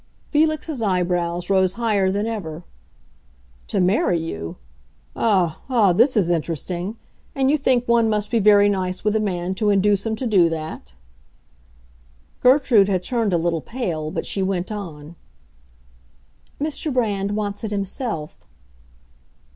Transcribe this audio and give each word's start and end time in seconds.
Felix's 0.29 0.81
eyebrows 0.81 1.47
rose 1.47 1.73
higher 1.73 2.09
than 2.11 2.25
ever. 2.25 2.63
"To 3.67 3.79
marry 3.79 4.17
you! 4.19 4.57
Ah, 5.15 5.61
ah, 5.69 5.93
this 5.93 6.17
is 6.17 6.27
interesting. 6.27 6.97
And 7.35 7.51
you 7.51 7.57
think 7.59 7.87
one 7.87 8.09
must 8.09 8.31
be 8.31 8.39
very 8.39 8.67
nice 8.67 9.03
with 9.03 9.15
a 9.15 9.19
man 9.19 9.53
to 9.53 9.69
induce 9.69 10.03
him 10.03 10.15
to 10.15 10.25
do 10.25 10.49
that?" 10.49 10.95
Gertrude 12.41 12.89
had 12.89 13.03
turned 13.03 13.31
a 13.31 13.37
little 13.37 13.61
pale, 13.61 14.09
but 14.09 14.25
she 14.25 14.41
went 14.41 14.71
on, 14.71 15.17
"Mr. 16.59 16.91
Brand 16.91 17.35
wants 17.35 17.63
it 17.63 17.69
himself." 17.69 18.35